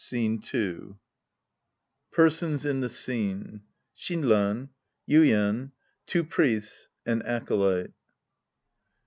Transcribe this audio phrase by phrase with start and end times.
[0.03, 0.95] Scene II
[2.11, 3.61] PERSONS IN THE SCENE
[3.95, 4.69] Shinran.
[5.05, 5.73] YUIEN.
[6.07, 6.87] Two Priests.
[7.05, 7.93] An Acolyte.